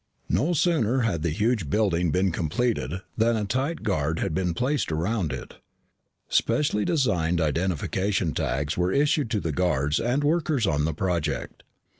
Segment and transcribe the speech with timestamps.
[0.29, 4.91] No sooner had the huge building been completed than a tight guard had been placed
[4.91, 5.57] around it.
[6.27, 11.61] Specially designed identification tags were issued to the guards and workers on the project.